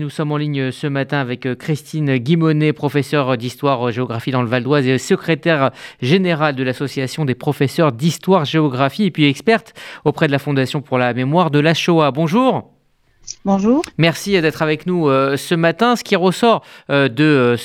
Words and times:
Nous 0.00 0.10
sommes 0.10 0.30
en 0.30 0.36
ligne 0.36 0.70
ce 0.70 0.86
matin 0.86 1.18
avec 1.18 1.44
euh, 1.44 1.56
Christine 1.56 2.18
Guimonet, 2.18 2.72
professeure 2.72 3.36
d'histoire-géographie 3.36 4.30
dans 4.30 4.42
le 4.42 4.48
Val 4.48 4.62
d'Oise 4.62 4.86
et 4.86 4.96
secrétaire 4.96 5.72
générale 6.00 6.54
de 6.54 6.62
l'Association 6.62 7.24
des 7.24 7.34
professeurs 7.34 7.90
d'histoire-géographie 7.90 9.06
et 9.06 9.10
puis 9.10 9.26
experte 9.26 9.74
auprès 10.04 10.28
de 10.28 10.32
la 10.32 10.38
Fondation 10.38 10.82
pour 10.82 10.98
la 10.98 11.14
mémoire 11.14 11.50
de 11.50 11.58
la 11.58 11.74
Shoah. 11.74 12.12
Bonjour. 12.12 12.70
Bonjour. 13.44 13.84
Merci 13.96 14.40
d'être 14.40 14.62
avec 14.62 14.86
nous 14.86 15.08
euh, 15.08 15.36
ce 15.36 15.56
matin. 15.56 15.96
Ce 15.96 16.04
qui 16.04 16.14
ressort 16.14 16.62
euh, 16.90 17.08
de, 17.08 17.56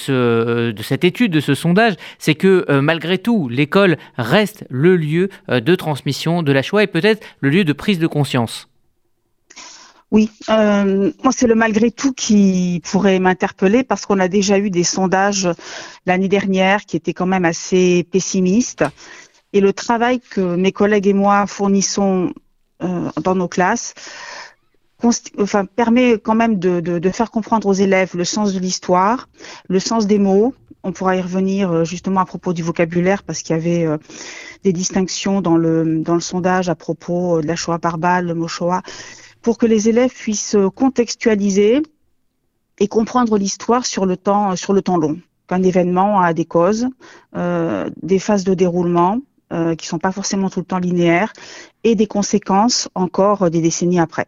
de 0.71 0.81
cette 0.81 1.04
étude, 1.04 1.31
de 1.31 1.39
ce 1.39 1.54
sondage, 1.54 1.93
c'est 2.18 2.34
que 2.34 2.65
malgré 2.81 3.20
tout, 3.20 3.47
l'école 3.47 3.95
reste 4.18 4.65
le 4.71 4.95
lieu 4.95 5.29
de 5.50 5.75
transmission 5.75 6.41
de 6.41 6.52
la 6.52 6.63
Shoah 6.63 6.81
et 6.81 6.88
peut-être 6.88 7.23
le 7.41 7.50
lieu 7.52 7.63
de 7.63 7.73
prise 7.73 8.00
de 8.00 8.07
conscience. 8.07 8.72
Oui, 10.14 10.30
euh, 10.50 11.11
moi 11.23 11.34
c'est 11.36 11.48
le 11.48 11.55
malgré 11.55 11.89
tout 11.89 12.14
qui 12.14 12.84
pourrait 12.86 13.18
m'interpeller 13.18 13.84
parce 13.84 14.05
qu'on 14.05 14.20
a 14.20 14.28
déjà 14.28 14.60
eu 14.60 14.70
des 14.70 14.83
sondages 14.83 15.50
l'année 16.06 16.28
dernière 16.28 16.86
qui 16.86 16.96
étaient 16.96 17.15
quand 17.15 17.25
même 17.25 17.46
assez 17.46 18.07
pessimistes. 18.11 18.86
Et 19.54 19.60
le 19.60 19.73
travail 19.73 20.20
que 20.20 20.56
mes 20.56 20.71
collègues 20.71 21.07
et 21.07 21.14
moi 21.14 21.47
fournissons 21.47 22.32
euh, 22.84 23.10
dans 23.23 23.34
nos 23.34 23.47
classes 23.47 23.96
enfin, 25.39 25.65
permet 25.65 26.20
quand 26.20 26.36
même 26.36 26.59
de, 26.59 27.09
faire 27.09 27.32
comprendre 27.32 27.68
aux 27.68 27.73
élèves 27.73 28.11
le 28.14 28.23
sens 28.23 28.54
de 28.54 28.59
l'histoire, 28.59 29.29
le 29.68 29.79
sens 29.79 30.06
des 30.06 30.20
mots. 30.20 30.54
On 30.84 30.92
pourra 30.92 31.15
y 31.15 31.21
revenir 31.21 31.71
euh, 31.71 31.86
justement 31.86 32.20
à 32.20 32.25
propos 32.25 32.53
du 32.53 32.61
vocabulaire 32.61 33.23
parce 33.23 33.42
qu'il 33.42 33.56
y 33.56 33.59
avait 33.59 33.88
euh, 33.88 33.98
des 34.64 34.73
distinctions 34.73 35.42
dans 35.42 35.58
le, 35.58 36.02
dans 36.03 36.14
le 36.14 36.22
sondage 36.22 36.70
à 36.70 36.75
propos 36.75 37.42
de 37.42 37.48
la 37.48 37.56
Shoah 37.56 37.80
par 37.80 37.98
balle, 37.98 38.28
le 38.28 38.36
mot 38.36 38.48
Shoah 38.48 38.84
pour 39.44 39.58
que 39.58 39.66
les 39.66 39.89
élèves 39.89 40.14
puissent 40.14 40.58
contextualiser 40.75 41.84
et 42.80 42.88
comprendre 42.88 43.38
l'histoire 43.38 43.86
sur 43.86 44.06
le 44.06 44.17
temps 44.17 44.97
long. 44.97 45.20
Qu'un 45.47 45.61
événement 45.61 46.22
a 46.22 46.34
des 46.34 46.45
causes, 46.45 46.88
euh, 47.36 47.90
des 48.02 48.17
phases 48.17 48.45
de 48.45 48.54
déroulement 48.54 49.20
euh, 49.52 49.76
qui 49.76 49.86
sont 49.86 50.00
pas 50.00 50.12
forcément 50.12 50.50
tout 50.50 50.62
le 50.62 50.66
temps 50.66 50.80
linéaires 50.80 51.34
et 51.84 51.95
des 51.95 52.08
conséquences 52.08 52.90
encore 52.95 53.52
des 53.52 53.62
décennies 53.62 54.00
après. 54.00 54.26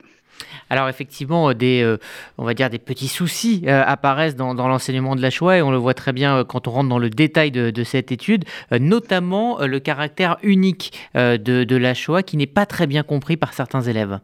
Alors 0.69 0.89
effectivement, 0.89 1.53
des, 1.53 1.81
euh, 1.81 1.97
on 2.37 2.45
va 2.45 2.53
dire 2.53 2.69
des 2.69 2.79
petits 2.79 3.07
soucis 3.07 3.63
euh, 3.67 3.83
apparaissent 3.85 4.35
dans, 4.35 4.53
l'enseignement 4.53 5.15
de 5.15 5.21
la 5.21 5.29
Shoah 5.29 5.57
et 5.57 5.61
on 5.61 5.71
le 5.71 5.77
voit 5.77 5.93
très 5.93 6.13
bien 6.13 6.37
euh, 6.37 6.43
quand 6.43 6.67
on 6.67 6.71
rentre 6.71 6.89
dans 6.89 6.99
le 6.99 7.09
détail 7.09 7.51
de, 7.51 7.83
cette 7.83 8.11
étude, 8.11 8.45
notamment 8.71 9.59
le 9.59 9.79
caractère 9.79 10.37
unique 10.41 10.93
de, 11.13 11.37
de 11.37 11.75
la 11.75 11.93
Shoah 11.93 12.23
qui 12.23 12.35
n'est 12.35 12.47
pas 12.47 12.65
très 12.65 12.87
bien 12.87 13.03
compris 13.03 13.37
par 13.37 13.53
certains 13.53 13.81
élèves. 13.81 14.19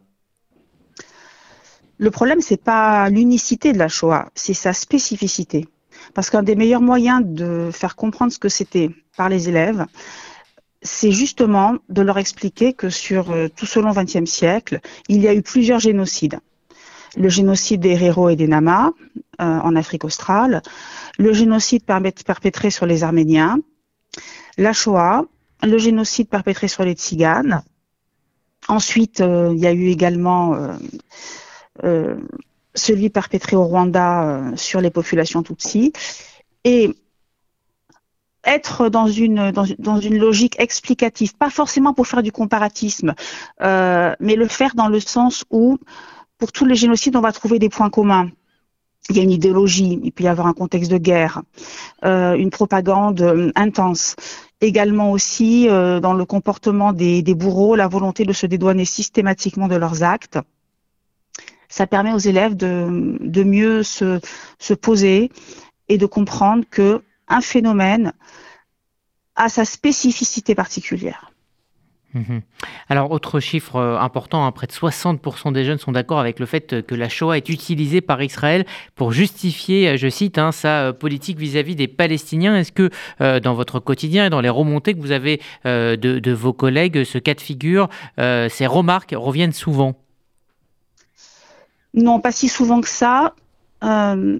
Le 2.01 2.09
problème, 2.09 2.41
c'est 2.41 2.57
pas 2.57 3.11
l'unicité 3.11 3.73
de 3.73 3.77
la 3.77 3.87
Shoah, 3.87 4.31
c'est 4.33 4.55
sa 4.55 4.73
spécificité. 4.73 5.67
Parce 6.15 6.31
qu'un 6.31 6.41
des 6.41 6.55
meilleurs 6.55 6.81
moyens 6.81 7.21
de 7.23 7.69
faire 7.71 7.95
comprendre 7.95 8.31
ce 8.31 8.39
que 8.39 8.49
c'était 8.49 8.89
par 9.15 9.29
les 9.29 9.49
élèves, 9.49 9.85
c'est 10.81 11.11
justement 11.11 11.75
de 11.89 12.01
leur 12.01 12.17
expliquer 12.17 12.73
que 12.73 12.89
sur 12.89 13.29
euh, 13.29 13.49
tout 13.55 13.67
ce 13.67 13.79
long 13.79 13.91
XXe 13.91 14.25
siècle, 14.25 14.79
il 15.09 15.21
y 15.21 15.27
a 15.27 15.35
eu 15.35 15.43
plusieurs 15.43 15.79
génocides. 15.79 16.39
Le 17.17 17.29
génocide 17.29 17.81
des 17.81 18.03
Héros 18.03 18.29
et 18.29 18.35
des 18.35 18.47
Nama 18.47 18.93
euh, 19.39 19.59
en 19.59 19.75
Afrique 19.75 20.03
australe, 20.03 20.63
le 21.19 21.33
génocide 21.33 21.83
perpétré 21.85 22.71
sur 22.71 22.87
les 22.87 23.03
Arméniens, 23.03 23.59
la 24.57 24.73
Shoah, 24.73 25.25
le 25.61 25.77
génocide 25.77 26.29
perpétré 26.29 26.67
sur 26.67 26.83
les 26.83 26.93
Tziganes. 26.93 27.61
Ensuite, 28.67 29.21
euh, 29.21 29.51
il 29.53 29.59
y 29.59 29.67
a 29.67 29.71
eu 29.71 29.89
également 29.89 30.55
euh, 30.55 30.73
celui 32.75 33.09
perpétré 33.09 33.55
au 33.55 33.63
Rwanda 33.63 34.23
euh, 34.23 34.55
sur 34.55 34.81
les 34.81 34.89
populations 34.89 35.43
Tutsi. 35.43 35.93
Et 36.63 36.95
être 38.43 38.89
dans 38.89 39.07
une, 39.07 39.51
logique 40.17 40.59
explicative, 40.59 41.35
pas 41.35 41.49
forcément 41.49 41.93
pour 41.93 42.07
faire 42.07 42.23
du 42.23 42.31
comparatisme, 42.31 43.13
euh, 43.61 44.15
mais 44.19 44.35
le 44.35 44.47
faire 44.47 44.73
dans 44.73 44.87
le 44.87 44.99
sens 44.99 45.45
où, 45.51 45.77
pour 46.39 46.51
tous 46.51 46.65
les 46.65 46.75
génocides, 46.75 47.15
on 47.15 47.21
va 47.21 47.31
trouver 47.31 47.59
des 47.59 47.69
points 47.69 47.91
communs. 47.91 48.29
Il 49.09 49.17
y 49.17 49.19
a 49.19 49.23
une 49.23 49.31
idéologie, 49.31 49.99
il 50.03 50.11
peut 50.11 50.23
y 50.23 50.27
avoir 50.27 50.47
un 50.47 50.53
contexte 50.53 50.91
de 50.91 50.97
guerre, 50.97 51.41
une 52.03 52.49
propagande 52.51 53.51
intense. 53.55 54.15
Également 54.61 55.11
aussi 55.11 55.67
dans 55.67 56.13
le 56.13 56.25
comportement 56.25 56.93
des 56.93 57.35
bourreaux, 57.35 57.75
la 57.75 57.87
volonté 57.87 58.25
de 58.25 58.33
se 58.33 58.45
dédouaner 58.45 58.85
systématiquement 58.85 59.67
de 59.67 59.75
leurs 59.75 60.03
actes 60.03 60.37
ça 61.71 61.87
permet 61.87 62.13
aux 62.13 62.19
élèves 62.19 62.55
de, 62.55 63.43
mieux 63.43 63.81
se, 63.81 64.19
se 64.59 64.73
poser 64.75 65.31
et 65.87 65.97
de 65.97 66.05
comprendre 66.05 66.65
que 66.69 67.01
un 67.27 67.41
phénomène 67.41 68.13
a 69.35 69.49
sa 69.49 69.65
spécificité 69.65 70.53
particulière. 70.53 71.31
Mhm. 72.13 72.41
Alors, 72.89 73.09
autre 73.11 73.39
chiffre 73.39 73.77
euh, 73.77 73.97
important, 73.97 74.45
hein, 74.45 74.51
près 74.51 74.67
de 74.67 74.73
60% 74.73 75.53
des 75.53 75.63
jeunes 75.63 75.77
sont 75.77 75.93
d'accord 75.93 76.19
avec 76.19 76.39
le 76.39 76.45
fait 76.45 76.85
que 76.85 76.93
la 76.93 77.07
Shoah 77.07 77.37
est 77.37 77.47
utilisée 77.47 78.01
par 78.01 78.21
Israël 78.21 78.65
pour 78.95 79.13
justifier, 79.13 79.87
euh, 79.87 79.97
je 79.97 80.09
cite, 80.09 80.37
hein, 80.37 80.51
sa 80.51 80.87
euh, 80.87 80.93
politique 80.93 81.37
vis-à-vis 81.37 81.77
des 81.77 81.87
Palestiniens. 81.87 82.57
Est-ce 82.57 82.73
que 82.73 82.89
dans 83.39 83.53
votre 83.53 83.79
quotidien 83.79 84.25
et 84.25 84.29
dans 84.29 84.41
les 84.41 84.49
remontées 84.49 84.93
que 84.93 84.99
vous 84.99 85.13
avez 85.13 85.39
de, 85.63 86.31
vos 86.33 86.51
collègues, 86.51 87.05
ce 87.05 87.17
cas 87.17 87.33
de 87.33 87.39
figure, 87.39 87.87
ces 88.17 88.67
remarques 88.67 89.15
reviennent 89.15 89.53
souvent? 89.53 89.95
Non, 91.93 92.19
pas 92.19 92.31
si 92.31 92.47
souvent 92.47 92.81
que 92.81 92.89
ça. 92.89 93.33
Euh, 93.83 94.39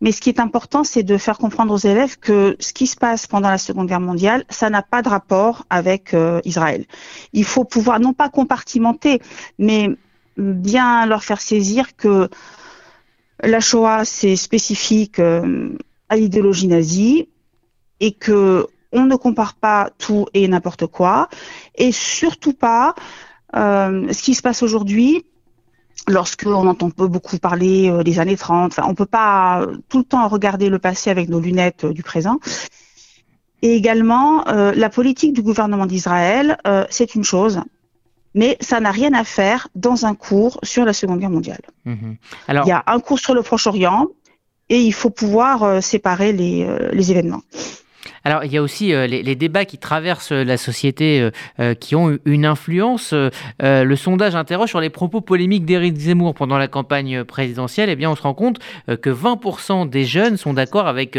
mais 0.00 0.12
ce 0.12 0.20
qui 0.20 0.30
est 0.30 0.40
important, 0.40 0.84
c'est 0.84 1.02
de 1.02 1.18
faire 1.18 1.38
comprendre 1.38 1.74
aux 1.74 1.78
élèves 1.78 2.18
que 2.18 2.56
ce 2.58 2.72
qui 2.72 2.86
se 2.86 2.96
passe 2.96 3.26
pendant 3.26 3.50
la 3.50 3.58
Seconde 3.58 3.88
Guerre 3.88 4.00
mondiale, 4.00 4.44
ça 4.48 4.70
n'a 4.70 4.82
pas 4.82 5.02
de 5.02 5.08
rapport 5.08 5.66
avec 5.68 6.14
euh, 6.14 6.40
Israël. 6.44 6.86
Il 7.32 7.44
faut 7.44 7.64
pouvoir 7.64 8.00
non 8.00 8.12
pas 8.12 8.28
compartimenter, 8.28 9.20
mais 9.58 9.90
bien 10.36 11.06
leur 11.06 11.22
faire 11.22 11.40
saisir 11.40 11.96
que 11.96 12.28
la 13.42 13.60
Shoah 13.60 14.04
c'est 14.04 14.36
spécifique 14.36 15.18
euh, 15.18 15.76
à 16.08 16.16
l'idéologie 16.16 16.68
nazie 16.68 17.28
et 18.00 18.12
que 18.12 18.66
on 18.92 19.06
ne 19.06 19.16
compare 19.16 19.54
pas 19.54 19.90
tout 19.98 20.26
et 20.34 20.46
n'importe 20.46 20.86
quoi, 20.86 21.28
et 21.74 21.90
surtout 21.90 22.52
pas 22.52 22.94
ce 23.52 24.22
qui 24.22 24.34
se 24.34 24.42
passe 24.42 24.62
aujourd'hui 24.62 25.24
lorsqu'on 26.08 26.66
entend 26.66 26.90
beaucoup 26.96 27.38
parler 27.38 27.90
euh, 27.90 28.02
des 28.02 28.18
années 28.18 28.36
30. 28.36 28.72
Enfin, 28.72 28.88
on 28.88 28.94
peut 28.94 29.06
pas 29.06 29.62
euh, 29.62 29.78
tout 29.88 29.98
le 29.98 30.04
temps 30.04 30.26
regarder 30.28 30.68
le 30.68 30.78
passé 30.78 31.10
avec 31.10 31.28
nos 31.28 31.40
lunettes 31.40 31.84
euh, 31.84 31.92
du 31.92 32.02
présent. 32.02 32.38
Et 33.62 33.76
également, 33.76 34.44
la 34.44 34.90
politique 34.90 35.32
du 35.32 35.40
gouvernement 35.40 35.86
d'Israël, 35.86 36.58
c'est 36.90 37.14
une 37.14 37.24
chose, 37.24 37.62
mais 38.34 38.58
ça 38.60 38.78
n'a 38.78 38.90
rien 38.90 39.14
à 39.14 39.24
faire 39.24 39.68
dans 39.74 40.04
un 40.04 40.14
cours 40.14 40.60
sur 40.62 40.84
la 40.84 40.92
Seconde 40.92 41.20
Guerre 41.20 41.30
mondiale. 41.30 41.62
Mhm. 41.86 42.18
Alors... 42.46 42.66
Il 42.66 42.68
y 42.68 42.72
a 42.72 42.84
un 42.86 43.00
cours 43.00 43.18
sur 43.18 43.32
le 43.32 43.40
Proche-Orient 43.40 44.08
et 44.68 44.82
il 44.82 44.92
faut 44.92 45.08
pouvoir 45.08 45.82
séparer 45.82 46.34
les 46.34 47.10
événements. 47.10 47.40
Alors, 48.26 48.42
il 48.44 48.52
y 48.52 48.56
a 48.56 48.62
aussi 48.62 48.94
euh, 48.94 49.06
les, 49.06 49.34
débats 49.34 49.66
qui 49.66 49.76
traversent 49.76 50.32
euh, 50.32 50.44
la 50.44 50.56
société 50.56 51.30
euh, 51.60 51.74
qui 51.74 51.94
ont 51.94 52.18
une 52.24 52.46
influence. 52.46 53.12
le 53.60 53.96
sondage 53.96 54.34
interroge 54.34 54.70
sur 54.70 54.80
les 54.80 54.88
propos 54.88 55.20
polémiques 55.20 55.66
d'Éric 55.66 55.96
Zemmour 55.96 56.34
pendant 56.34 56.56
la 56.56 56.68
campagne 56.68 57.24
présidentielle. 57.24 57.90
Eh 57.90 57.96
bien, 57.96 58.10
on 58.10 58.16
se 58.16 58.22
rend 58.22 58.34
compte 58.34 58.58
que 58.86 59.10
20% 59.10 59.88
des 59.88 60.04
jeunes 60.04 60.36
sont 60.36 60.54
d'accord 60.54 60.86
avec 60.86 61.18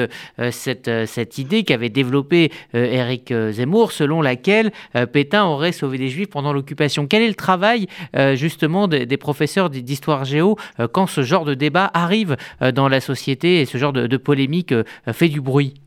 cette, 0.51 0.89
cette 1.05 1.37
idée 1.37 1.63
qu'avait 1.63 1.89
développée 1.89 2.51
Éric 2.73 3.33
Zemmour, 3.51 3.91
selon 3.91 4.21
laquelle 4.21 4.71
Pétain 5.11 5.45
aurait 5.45 5.71
sauvé 5.71 5.97
des 5.97 6.09
Juifs 6.09 6.29
pendant 6.29 6.53
l'occupation. 6.53 7.07
Quel 7.07 7.21
est 7.21 7.27
le 7.27 7.35
travail, 7.35 7.87
justement, 8.33 8.87
des, 8.87 9.17
professeurs 9.17 9.69
d'histoire 9.69 10.25
géo 10.25 10.57
quand 10.91 11.07
ce 11.07 11.21
genre 11.21 11.45
de 11.45 11.53
débat 11.53 11.89
arrive 11.93 12.35
dans 12.73 12.89
la 12.89 13.01
société 13.01 13.61
et 13.61 13.65
ce 13.65 13.77
genre 13.77 13.93
de 13.93 14.17
polémique 14.17 14.73
fait 15.11 15.29
du 15.29 15.41
bruit? 15.41 15.84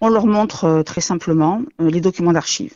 On 0.00 0.08
leur 0.08 0.26
montre 0.26 0.64
euh, 0.64 0.82
très 0.82 1.00
simplement 1.00 1.62
euh, 1.80 1.90
les 1.90 2.00
documents 2.00 2.32
d'archives. 2.32 2.74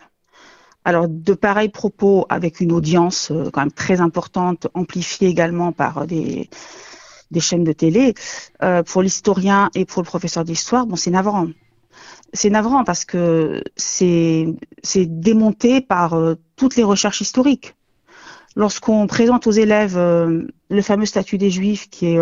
Alors, 0.85 1.09
de 1.09 1.35
pareils 1.35 1.69
propos 1.69 2.27
avec 2.29 2.61
une 2.61 2.73
audience 2.73 3.31
euh, 3.33 3.51
quand 3.53 3.61
même 3.61 3.73
très 3.73 4.01
importante, 4.01 4.69
amplifiée 4.75 5.29
également 5.29 5.73
par 5.73 6.07
des, 6.07 6.49
chaînes 7.41 7.65
de 7.65 7.73
télé, 7.73 8.15
pour 8.87 9.03
l'historien 9.03 9.69
et 9.75 9.85
pour 9.85 10.01
le 10.01 10.07
professeur 10.07 10.45
d'histoire, 10.45 10.87
bon, 10.87 10.95
c'est 10.95 11.11
navrant. 11.11 11.49
C'est 12.33 12.51
navrant 12.51 12.85
parce 12.85 13.05
que 13.05 13.63
c'est 13.77 14.47
démonté 14.95 15.81
par 15.81 16.17
toutes 16.55 16.77
les 16.77 16.85
recherches 16.85 17.21
historiques. 17.21 17.75
Lorsqu'on 18.55 19.07
présente 19.07 19.47
aux 19.47 19.53
élèves 19.53 19.99
le 19.99 20.83
fameux 20.83 21.05
statut 21.05 21.37
des 21.37 21.51
Juifs 21.51 21.91
qui 21.91 22.07
est 22.07 22.21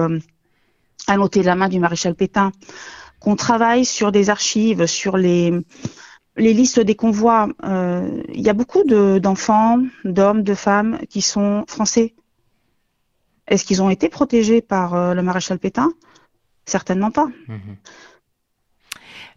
annoté 1.06 1.40
de 1.40 1.46
la 1.46 1.54
main 1.54 1.68
du 1.68 1.78
maréchal 1.78 2.14
Pétain, 2.14 2.50
qu'on 3.24 3.36
travaille 3.36 3.84
sur 3.84 4.12
des 4.12 4.30
archives, 4.30 4.86
sur 4.86 5.16
les, 5.16 5.52
les 6.36 6.52
listes 6.52 6.80
des 6.80 6.94
convois. 6.94 7.48
Euh, 7.64 8.22
il 8.32 8.42
y 8.42 8.50
a 8.50 8.52
beaucoup 8.52 8.84
d'enfants, 8.84 9.80
d'hommes, 10.04 10.42
de 10.42 10.54
femmes 10.54 10.98
qui 11.08 11.22
sont 11.22 11.64
français. 11.66 12.14
Est-ce 13.48 13.64
qu'ils 13.64 13.82
ont 13.82 13.90
été 13.90 14.08
protégés 14.08 14.60
par 14.62 15.14
le 15.14 15.22
maréchal 15.22 15.58
Pétain? 15.58 15.92
Certainement 16.66 17.10
pas. 17.10 17.28
Mmh 17.48 17.74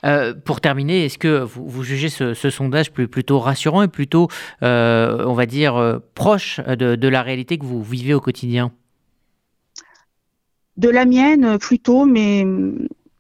euh, 0.06 0.34
pour 0.34 0.62
terminer, 0.62 1.06
est-ce 1.06 1.18
que 1.18 1.42
vous, 1.44 1.84
jugez 1.84 2.10
ce, 2.10 2.34
sondage 2.34 2.92
plutôt 2.92 3.40
rassurant 3.40 3.82
et 3.82 3.88
plutôt, 3.88 4.28
euh, 4.64 5.24
on 5.26 5.34
va 5.34 5.46
dire, 5.46 5.76
euh, 5.76 6.00
proche 6.14 6.60
de, 6.60 7.08
la 7.08 7.22
réalité 7.22 7.58
que 7.58 7.66
vous 7.66 7.82
vivez 7.84 8.14
au 8.14 8.22
quotidien? 8.22 8.72
De 10.78 10.90
la 10.90 11.06
mienne, 11.06 11.58
plutôt, 11.58 12.06
mais 12.06 12.46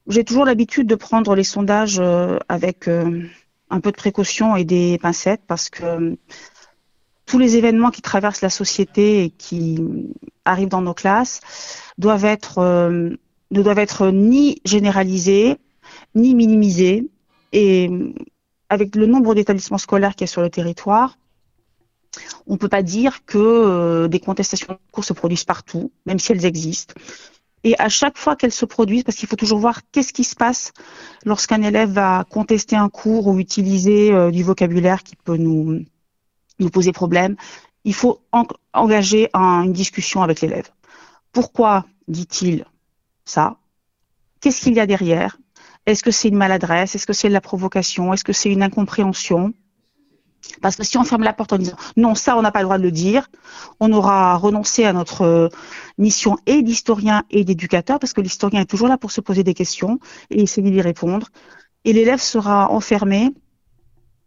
j'ai 0.07 0.23
toujours 0.23 0.45
l'habitude 0.45 0.87
de 0.87 0.95
prendre 0.95 1.35
les 1.35 1.43
sondages 1.43 2.01
avec 2.47 2.87
un 2.87 3.79
peu 3.79 3.91
de 3.91 3.97
précaution 3.97 4.55
et 4.55 4.63
des 4.63 4.97
pincettes 4.99 5.43
parce 5.47 5.69
que 5.69 6.17
tous 7.25 7.39
les 7.39 7.57
événements 7.57 7.91
qui 7.91 8.01
traversent 8.01 8.41
la 8.41 8.49
société 8.49 9.23
et 9.23 9.29
qui 9.31 9.79
arrivent 10.45 10.69
dans 10.69 10.81
nos 10.81 10.93
classes 10.93 11.41
doivent 11.97 12.25
être, 12.25 12.61
ne 12.61 13.61
doivent 13.61 13.79
être 13.79 14.09
ni 14.11 14.61
généralisés, 14.63 15.57
ni 16.15 16.35
minimiser. 16.35 17.09
Et 17.51 17.89
avec 18.69 18.95
le 18.95 19.05
nombre 19.05 19.35
d'établissements 19.35 19.77
scolaires 19.77 20.15
qu'il 20.15 20.21
y 20.21 20.29
a 20.29 20.31
sur 20.31 20.41
le 20.41 20.49
territoire, 20.49 21.17
on 22.47 22.53
ne 22.53 22.57
peut 22.57 22.69
pas 22.69 22.83
dire 22.83 23.25
que 23.25 23.37
euh, 23.37 24.07
des 24.07 24.19
contestations 24.19 24.73
de 24.73 24.91
cours 24.91 25.03
se 25.03 25.13
produisent 25.13 25.43
partout, 25.43 25.91
même 26.05 26.19
si 26.19 26.31
elles 26.31 26.45
existent. 26.45 26.93
Et 27.63 27.75
à 27.79 27.89
chaque 27.89 28.17
fois 28.17 28.35
qu'elles 28.35 28.51
se 28.51 28.65
produisent, 28.65 29.03
parce 29.03 29.17
qu'il 29.17 29.27
faut 29.27 29.35
toujours 29.35 29.59
voir 29.59 29.81
qu'est-ce 29.91 30.13
qui 30.13 30.23
se 30.23 30.35
passe 30.35 30.71
lorsqu'un 31.25 31.61
élève 31.61 31.89
va 31.89 32.25
contester 32.29 32.75
un 32.75 32.89
cours 32.89 33.27
ou 33.27 33.39
utiliser 33.39 34.13
euh, 34.13 34.31
du 34.31 34.43
vocabulaire 34.43 35.03
qui 35.03 35.15
peut 35.15 35.37
nous, 35.37 35.83
nous 36.59 36.69
poser 36.69 36.91
problème, 36.91 37.35
il 37.83 37.93
faut 37.93 38.21
engager 38.73 39.29
une 39.33 39.73
discussion 39.73 40.21
avec 40.21 40.41
l'élève. 40.41 40.69
Pourquoi 41.31 41.85
dit-il 42.07 42.65
ça? 43.25 43.57
Qu'est-ce 44.41 44.61
qu'il 44.61 44.73
y 44.73 44.79
a 44.79 44.85
derrière? 44.85 45.37
Est-ce 45.85 46.03
que 46.03 46.11
c'est 46.11 46.27
une 46.27 46.35
maladresse? 46.35 46.95
Est-ce 46.95 47.07
que 47.07 47.13
c'est 47.13 47.29
de 47.29 47.33
la 47.33 47.41
provocation? 47.41 48.13
Est-ce 48.13 48.25
que 48.25 48.33
c'est 48.33 48.51
une 48.51 48.61
incompréhension? 48.61 49.53
Parce 50.61 50.75
que 50.75 50.83
si 50.83 50.97
on 50.97 51.03
ferme 51.03 51.23
la 51.23 51.33
porte 51.33 51.53
en 51.53 51.57
disant 51.57 51.77
non, 51.95 52.15
ça, 52.15 52.37
on 52.37 52.41
n'a 52.41 52.51
pas 52.51 52.59
le 52.59 52.65
droit 52.65 52.77
de 52.77 52.83
le 52.83 52.91
dire, 52.91 53.29
on 53.79 53.91
aura 53.91 54.35
renoncé 54.37 54.85
à 54.85 54.93
notre 54.93 55.21
euh, 55.21 55.49
mission 55.97 56.37
et 56.45 56.61
d'historien 56.61 57.23
et 57.29 57.43
d'éducateur, 57.43 57.99
parce 57.99 58.13
que 58.13 58.21
l'historien 58.21 58.61
est 58.61 58.65
toujours 58.65 58.87
là 58.87 58.97
pour 58.97 59.11
se 59.11 59.21
poser 59.21 59.43
des 59.43 59.53
questions 59.53 59.99
et 60.29 60.41
essayer 60.41 60.69
d'y 60.69 60.81
répondre. 60.81 61.27
Et 61.85 61.93
l'élève 61.93 62.19
sera 62.19 62.71
enfermé 62.71 63.33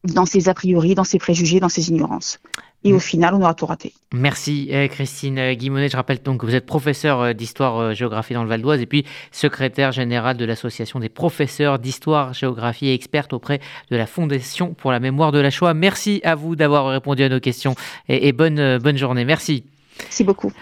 dans 0.05 0.27
ses 0.27 0.49
a 0.49 0.55
priori, 0.55 0.95
dans 0.95 1.05
ses 1.05 1.19
préjugés, 1.19 1.61
dans 1.61 1.69
ses 1.69 1.91
ignorances. 1.91 2.39
Et 2.85 2.93
au 2.93 2.97
mm. 2.97 3.01
final, 3.01 3.35
on 3.35 3.43
aura 3.43 3.55
tout 3.55 3.67
raté. 3.67 3.93
Merci 4.13 4.71
euh, 4.73 4.89
Christine 4.89 5.39
euh, 5.39 5.55
Guimonet. 5.55 5.89
Je 5.89 5.97
rappelle 5.97 6.23
donc 6.23 6.41
que 6.41 6.47
vous 6.47 6.55
êtes 6.55 6.67
professeur 6.67 7.21
euh, 7.21 7.33
d'histoire-géographie 7.33 8.35
dans 8.35 8.43
le 8.43 8.49
Val 8.49 8.63
d'Oise 8.63 8.81
et 8.81 8.87
puis 8.87 9.05
secrétaire 9.33 9.93
général 9.93 10.37
de 10.37 10.45
l'Association 10.45 10.99
des 10.99 11.09
professeurs 11.09 11.79
d'histoire-géographie 11.79 12.89
et 12.89 12.95
experte 12.95 13.33
auprès 13.33 13.61
de 13.91 13.97
la 13.97 14.07
Fondation 14.07 14.75
pour 14.75 14.93
la 14.93 15.01
mémoire 15.01 15.33
de 15.33 15.39
la 15.39 15.51
Shoah. 15.51 15.75
Merci 15.75 16.21
à 16.25 16.35
vous 16.35 16.57
d'avoir 16.57 16.87
répondu 16.87 17.23
à 17.23 17.29
nos 17.29 17.41
questions 17.41 17.75
et, 18.09 18.29
et 18.29 18.33
bonne, 18.33 18.79
bonne 18.79 18.97
journée. 18.97 19.25
Merci. 19.25 19.65
Merci 20.01 20.25
beaucoup. 20.25 20.53